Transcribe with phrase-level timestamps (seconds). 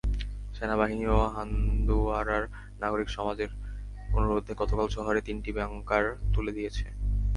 [0.55, 2.43] সেনাবাহিনীও হান্দোয়ারার
[2.79, 3.49] নাগরিক সমাজের
[4.09, 6.85] অনুরোধে গতকাল শহরের তিনটি বাংকার তুলে দিয়েছে।